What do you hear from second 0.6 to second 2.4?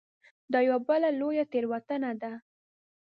یوه بله لویه تېروتنه ده.